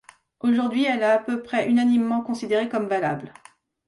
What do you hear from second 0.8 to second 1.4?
elle est à